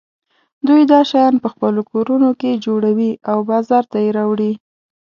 دوی 0.67 0.81
دا 0.91 0.99
شیان 1.09 1.35
په 1.43 1.47
خپلو 1.53 1.81
کورونو 1.91 2.29
کې 2.39 2.61
جوړوي 2.65 3.11
او 3.31 3.37
بازار 3.51 3.83
ته 3.91 3.97
یې 4.03 4.09
راوړي. 4.17 4.51